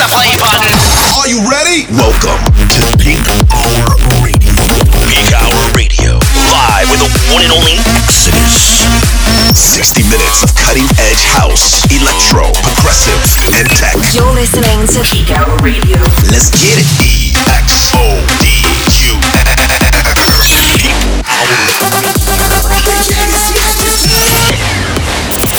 [0.00, 0.72] the play button.
[1.20, 1.84] Are you ready?
[1.92, 3.20] Welcome to Peak
[3.52, 4.56] Hour Radio.
[5.04, 6.16] Peak Hour Radio.
[6.32, 8.80] Live with the one and only Exodus.
[9.52, 13.20] 60 minutes of cutting edge house, electro, progressive,
[13.52, 13.92] and tech.
[14.16, 16.00] You're listening to Peak Hour Radio.
[16.32, 16.88] Let's get it.
[17.04, 18.64] E X O D
[19.04, 19.20] U.
[20.48, 20.96] Peak
[21.28, 21.60] Hour.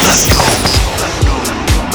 [0.09, 0.80] Let's go.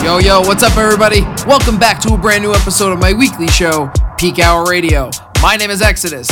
[0.07, 1.23] Yo, yo, what's up, everybody?
[1.49, 5.11] Welcome back to a brand new episode of my weekly show, Peak Hour Radio.
[5.43, 6.29] My name is Exodus.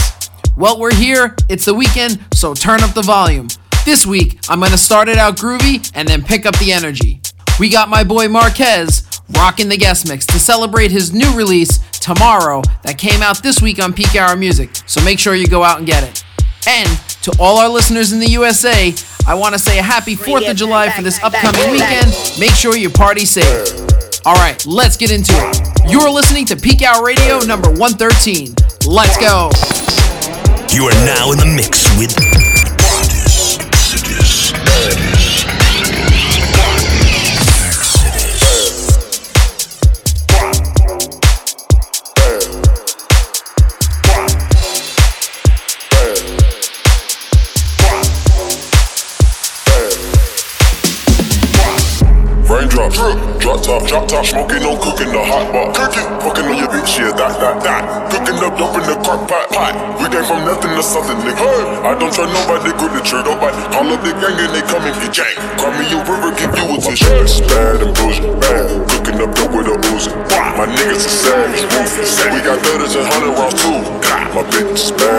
[0.56, 3.48] Well, we're here, it's the weekend, so turn up the volume.
[3.84, 7.20] This week, I'm gonna start it out groovy and then pick up the energy.
[7.58, 12.62] We got my boy Marquez rocking the guest mix to celebrate his new release, Tomorrow,
[12.84, 15.78] that came out this week on Peak Hour Music, so make sure you go out
[15.78, 16.24] and get it.
[16.68, 16.88] And
[17.22, 18.94] to all our listeners in the USA,
[19.26, 22.12] I want to say a happy 4th of July for this upcoming weekend.
[22.38, 23.72] Make sure you party safe.
[24.26, 25.90] All right, let's get into it.
[25.90, 28.54] You're listening to Peak Hour Radio number 113.
[28.86, 29.50] Let's go.
[30.74, 32.12] You are now in the mix with
[52.54, 55.74] Raindrops, Drip, drop top, drop top, smoking, no cooking, the hot pot.
[55.74, 57.82] Cooking, fucking on your bitch, yeah, that, that, that.
[58.14, 59.74] Cooking up dope in the crock pot, pot.
[59.98, 61.34] We came from nothing to something, nigga.
[61.34, 63.58] Hey, I don't try nobody, grip the trigger, nobody.
[63.74, 65.34] Call up the gang and they come and get gang.
[65.58, 67.42] Call me a river, give you a tissue.
[67.50, 68.70] Bad and bullshit, bad.
[68.86, 70.14] Cooking up dope with a Uzi.
[70.54, 72.22] My niggas are savage, ruthless.
[72.22, 73.82] We got thudders and hundred rounds too.
[74.30, 75.13] My bitch is bad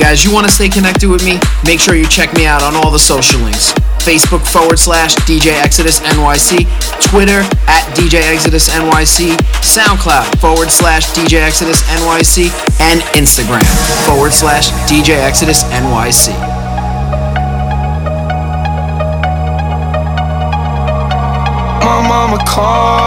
[0.00, 1.38] guys, you want to stay connected with me?
[1.64, 3.72] Make sure you check me out on all the social links.
[4.00, 6.64] Facebook forward slash DJ Exodus NYC,
[7.04, 12.48] Twitter at DJ Exodus NYC, SoundCloud forward slash DJ Exodus NYC,
[12.80, 13.62] and Instagram
[14.06, 16.32] forward slash DJ Exodus NYC.
[21.84, 22.99] My mama called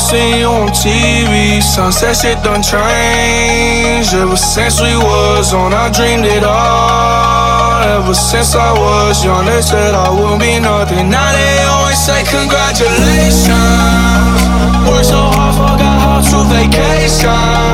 [0.00, 1.60] seen you on TV.
[1.60, 4.14] Sunset shit done changed.
[4.14, 8.00] Ever since we was on, I dreamed it all.
[8.00, 11.10] Ever since I was young, they said I wouldn't be nothing.
[11.10, 14.40] Now they always say congratulations.
[14.88, 17.69] Worked so hard, forgot how to vacation.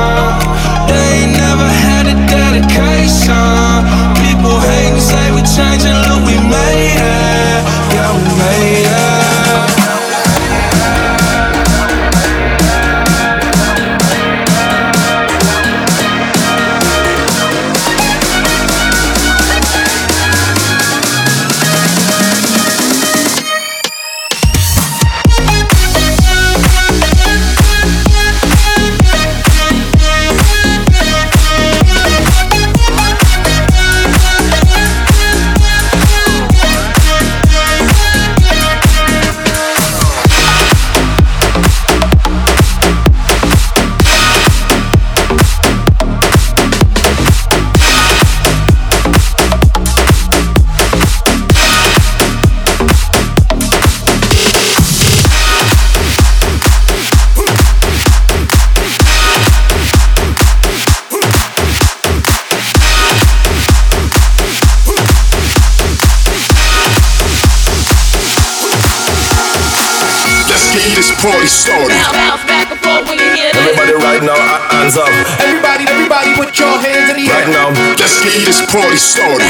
[78.71, 79.46] party started.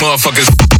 [0.00, 0.79] motherfuckers.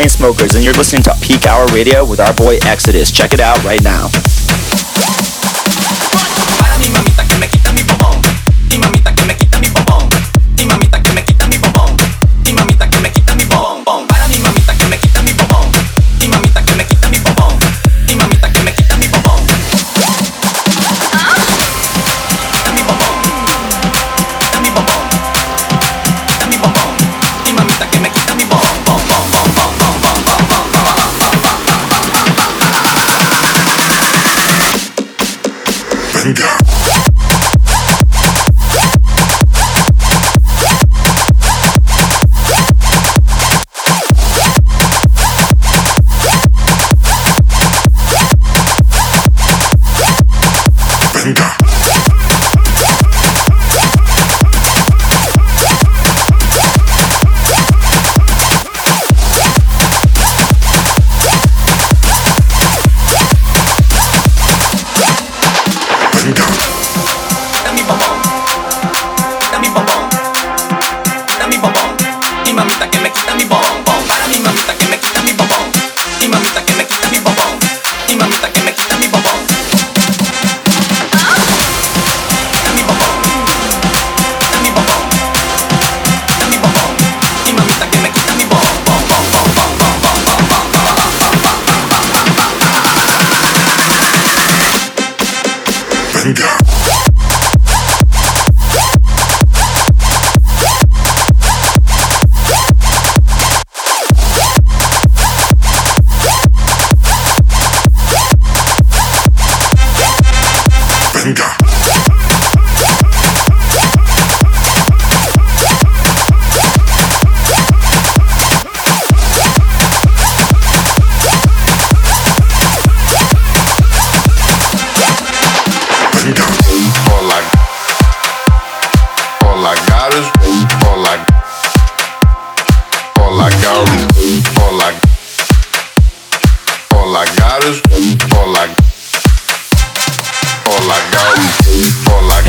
[0.00, 3.10] Chainsmokers, and you're listening to Peak Hour Radio with our boy Exodus.
[3.10, 4.08] Check it out right now.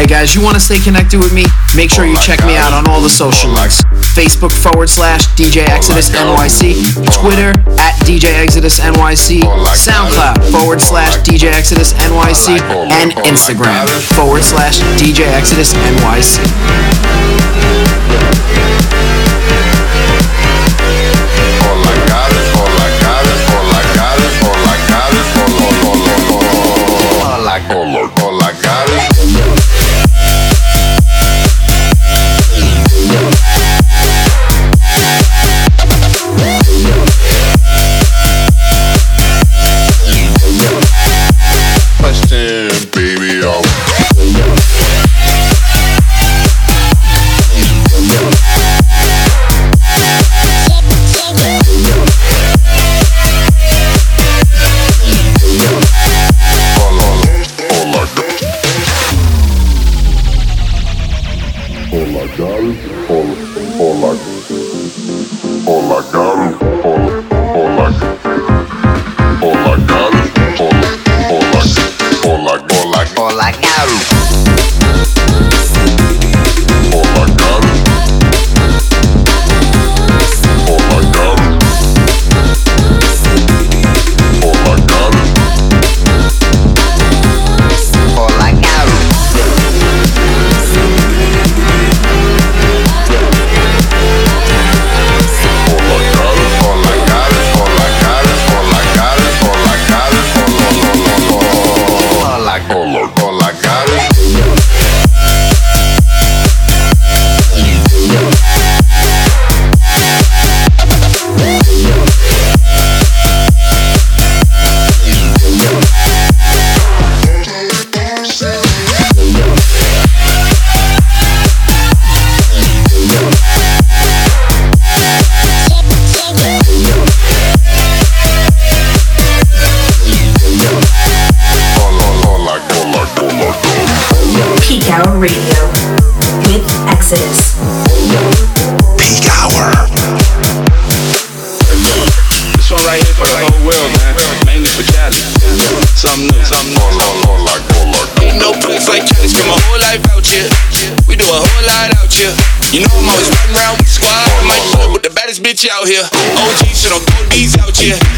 [0.06, 1.46] Guys, you want to stay connected with me,
[1.76, 3.56] make sure you check me out on all the socials.
[4.14, 6.76] Facebook forward slash DJ Exodus NYC,
[7.18, 9.42] Twitter at DJ Exodus NYC,
[9.74, 12.60] SoundCloud forward slash DJ Exodus NYC,
[12.92, 16.38] and Instagram forward slash DJ Exodus NYC.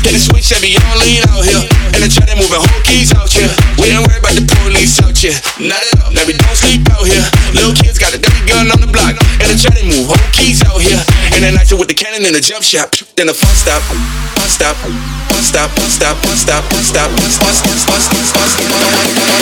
[0.03, 1.63] Hit a switch, Chevy on lean out here.
[1.95, 3.47] And the try they moving whole keys out here.
[3.79, 5.35] We ain't worried about the police out here.
[5.63, 6.11] Not at all.
[6.11, 7.23] Now we don't sleep out here.
[7.55, 9.15] Little kids got a dirty gun on the block.
[9.39, 10.99] And the try they move whole keys out here.
[11.31, 12.91] And then night with the cannon in the jump shop.
[13.15, 13.81] Then the fun stop.
[13.81, 14.75] Fun stop.
[14.75, 15.71] Fun stop.
[15.71, 16.15] Fun stop.
[16.19, 16.63] Fun stop.
[16.67, 17.09] Fun stop.
[17.15, 17.63] Fun stop.
[17.63, 18.03] Fun stop.
[18.03, 18.35] Fun stop.
[18.35, 19.33] Fun stop.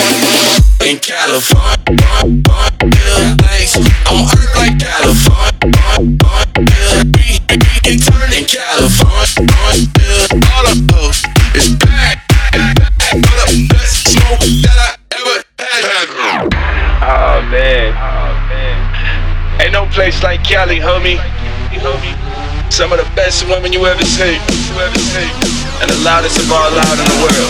[0.82, 1.78] In California,
[3.38, 3.76] place
[4.10, 4.41] on earth
[20.52, 21.16] Cali, homie.
[22.68, 24.36] Some of the best women you ever seen.
[25.80, 27.48] And the loudest of all loud in the world.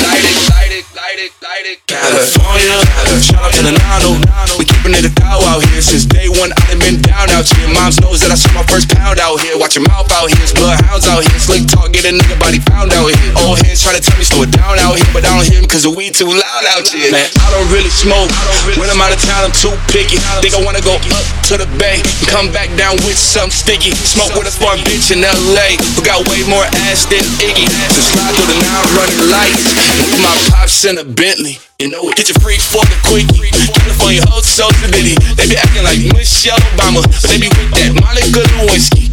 [0.00, 1.84] Light it, light it, light it, light it.
[1.84, 2.80] California,
[3.20, 4.16] shout out to the Nano.
[4.56, 6.56] We keeping it a cow out here since day one.
[6.56, 7.68] I done been down out here.
[7.68, 9.60] Mom's knows that I saw my first pound out here.
[9.60, 11.36] Watch your mouth out here, it's bloodhounds out here.
[11.36, 13.32] Slick talk, get a nigga body found out here.
[13.44, 15.60] Old hands try to tell me slow it down out here, but I don't hear
[15.60, 17.12] him cause the weed too loud out here.
[17.12, 18.32] Man, I don't really smoke.
[18.80, 20.16] When I'm out of town, I'm too picky.
[20.40, 23.92] Think I wanna go up to the bay and come back down with something sticky.
[23.92, 27.68] Smoke with a far bitch in LA, who got way more ass than Iggy.
[27.92, 29.76] So slide through the now running lights.
[30.08, 31.60] With my pops in a Bentley.
[31.76, 32.16] You know it.
[32.16, 33.52] Get your freak for the quickie.
[33.52, 35.12] California hoes so stability.
[35.36, 39.10] They be acting like Michelle Obama, but they be with that Monica Lewinsky.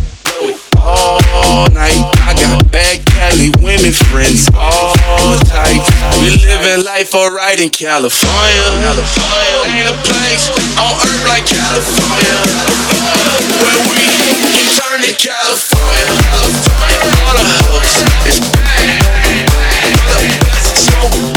[0.78, 4.93] All night, I got bad Cali women friends, all
[5.49, 5.89] types.
[6.21, 8.62] We living life alright in California.
[8.86, 10.45] California ain't a place
[10.78, 12.38] on earth like California,
[13.58, 16.06] where we can turn in California.
[17.17, 17.97] All the hoes
[18.30, 19.10] is back.
[20.06, 21.32] The best smoke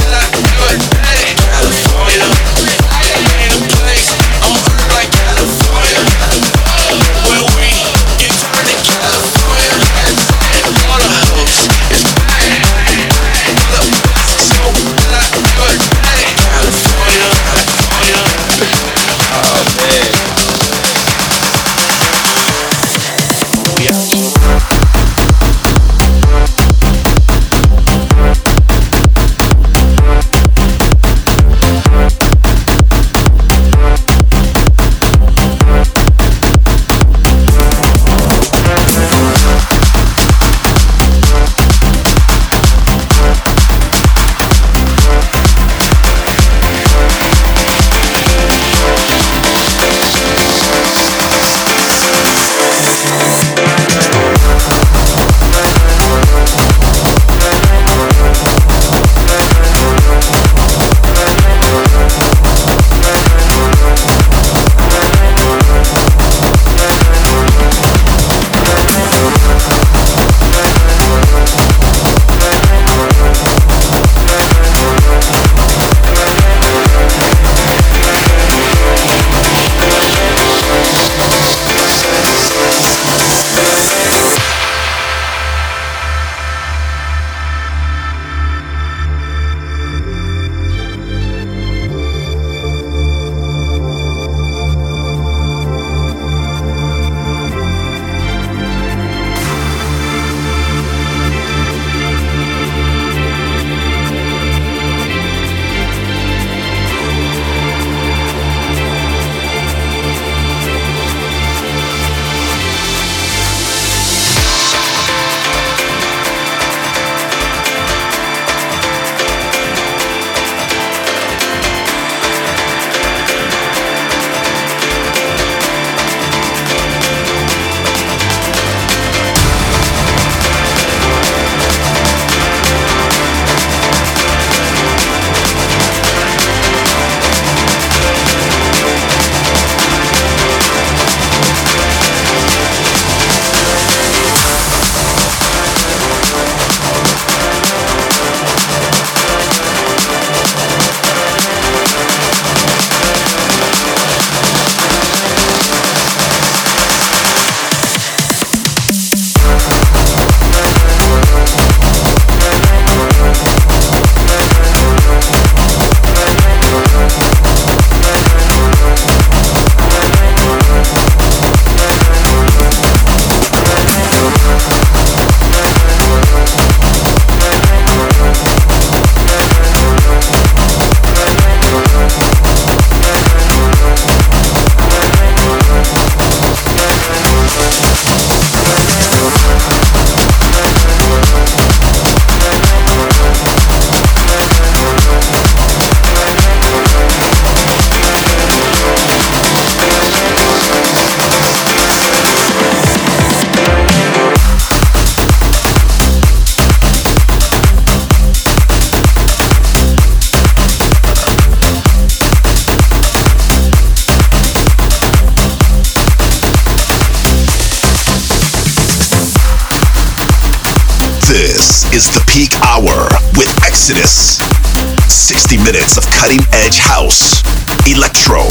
[226.96, 227.42] house,
[227.86, 228.48] electro,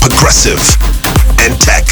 [0.00, 0.62] progressive,
[1.40, 1.84] and tech.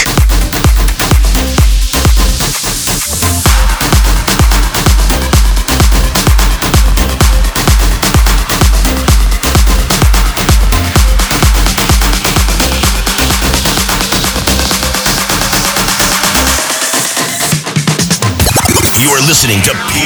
[19.02, 20.05] You are listening to Peak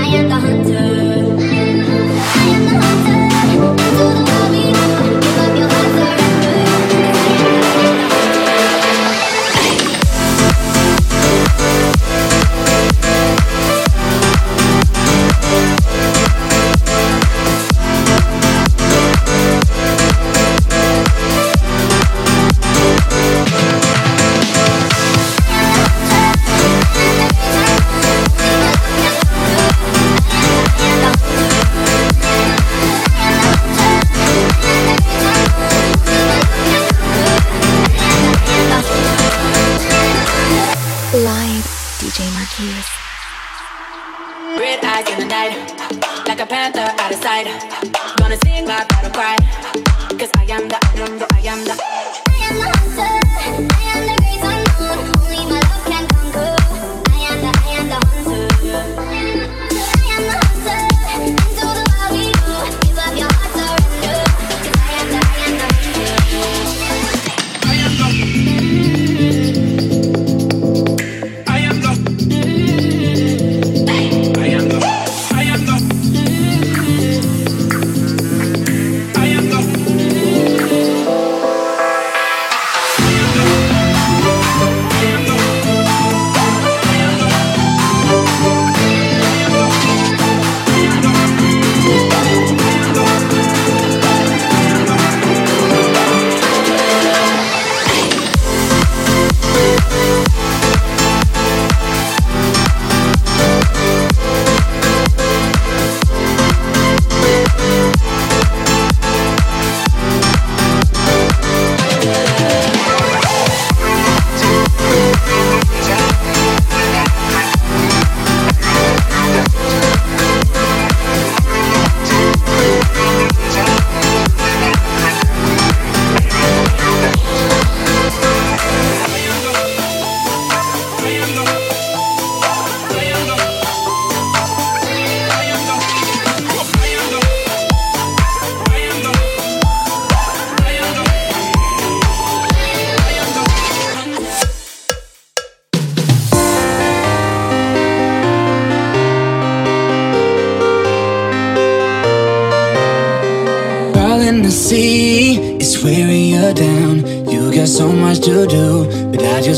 [0.00, 0.27] I am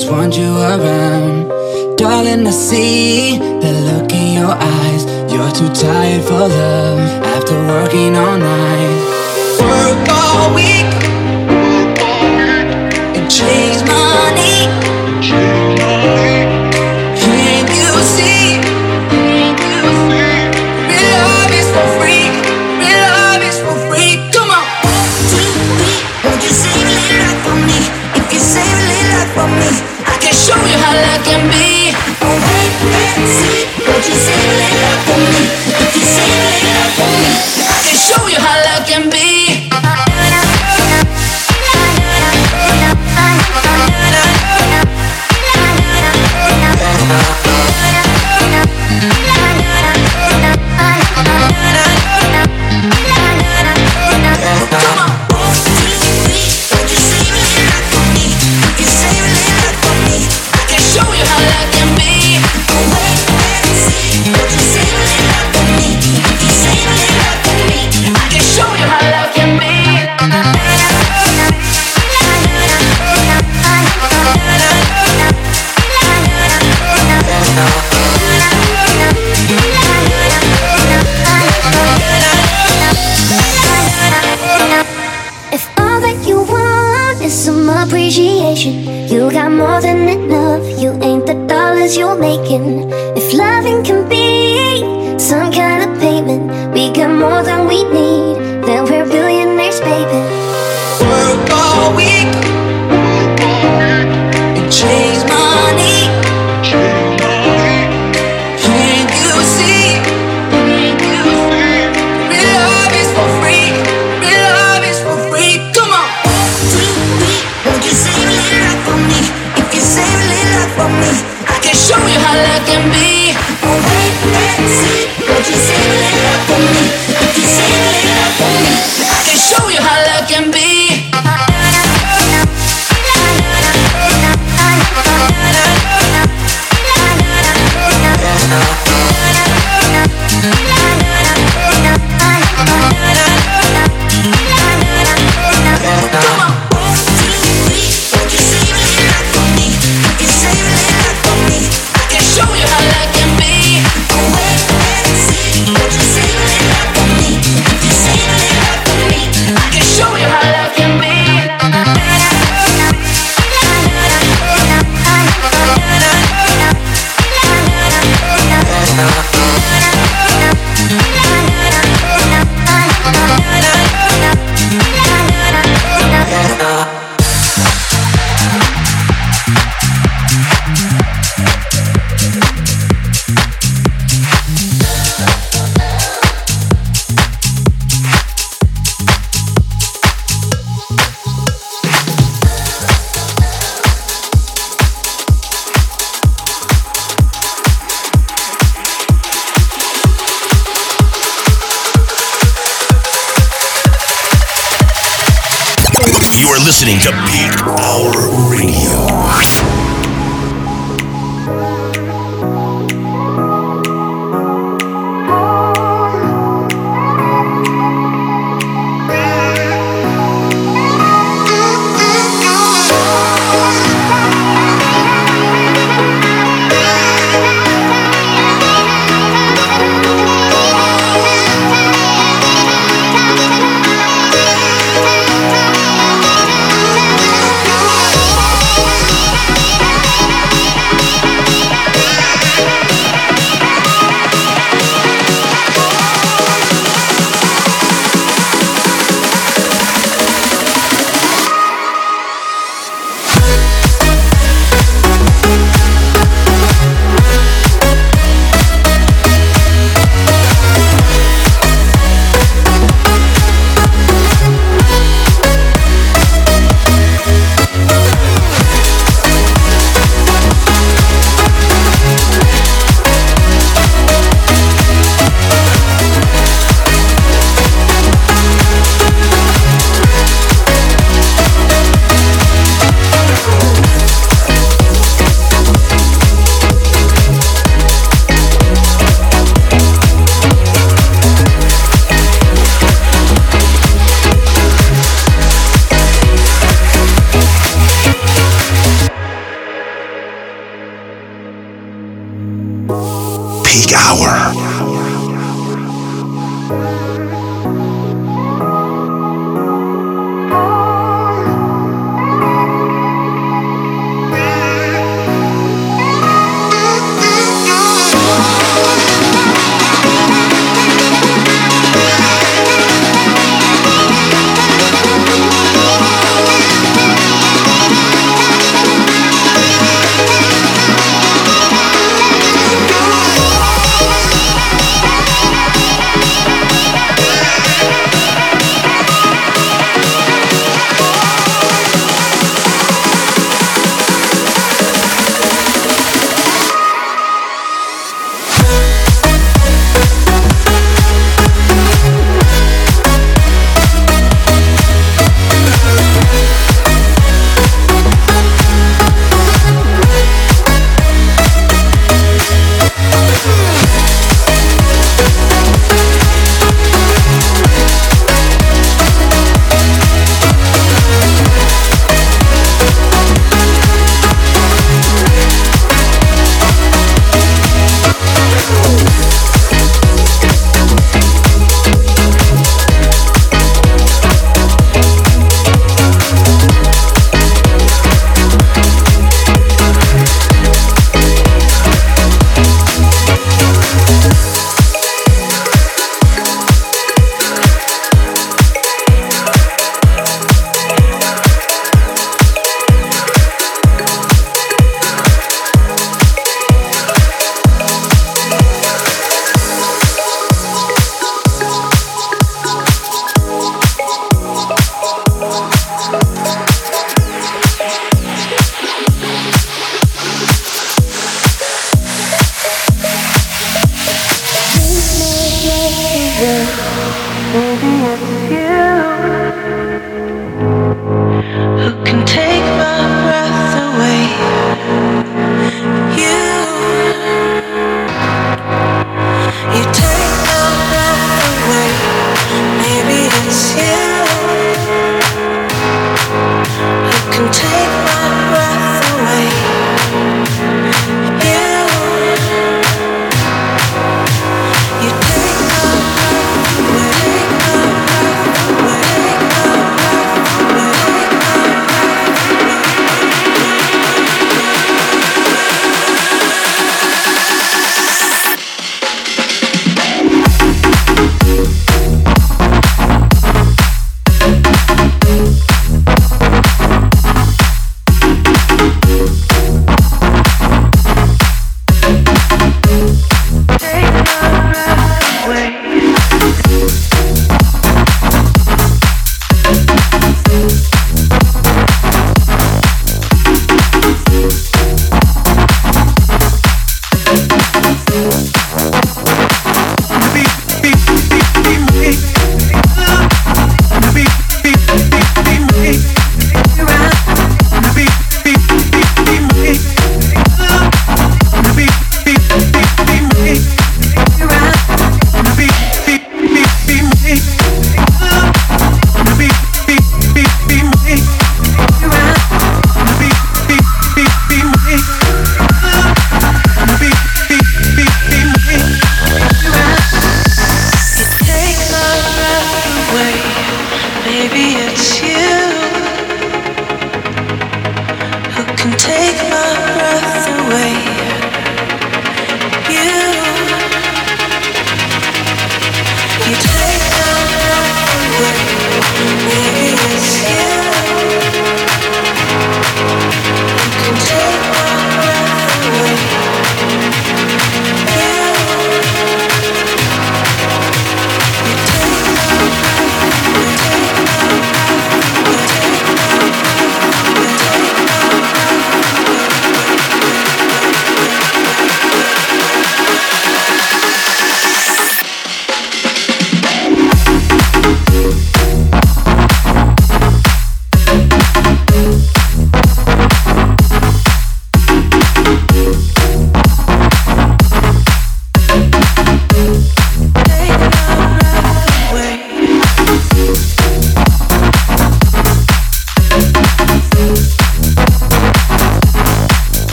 [0.00, 0.79] just want you around.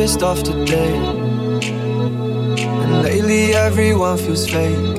[0.00, 0.94] Pissed off today.
[2.82, 4.96] And lately everyone feels fake.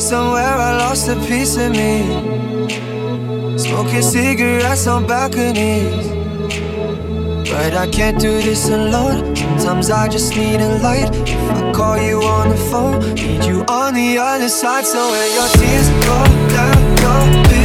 [0.00, 1.92] Somewhere I lost a piece of me.
[3.56, 6.08] Smoking cigarettes on balconies.
[7.48, 9.36] But I can't do this alone.
[9.36, 11.10] Sometimes I just need a light.
[11.14, 14.84] If I call you on the phone, need you on the other side.
[14.84, 17.55] So when your tears roll down your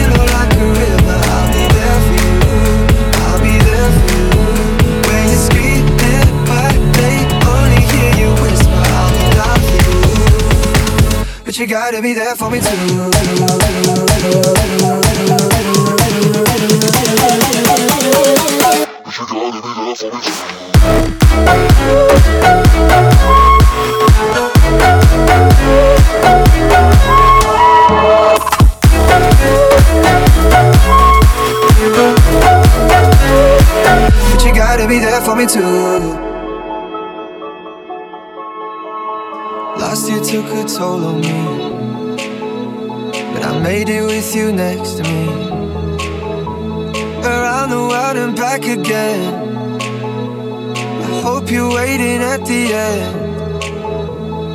[11.62, 11.68] you.
[11.68, 12.59] But you gotta be there for me
[34.32, 36.32] But you gotta be there for me too.
[39.78, 41.50] Last year took a toll on me.
[48.80, 49.34] Again.
[49.82, 53.22] I hope you're waiting at the end.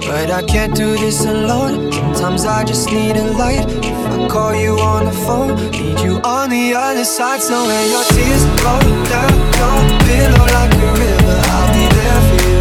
[0.07, 1.93] But I can't do this alone.
[2.15, 3.67] Sometimes I just need a light.
[3.69, 7.43] If I call you on the phone, need you on the other side.
[7.43, 8.81] So when your tears roll
[9.13, 12.61] down your pillow like a river, I'll be there for you.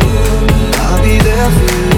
[0.86, 1.95] I'll be there for you.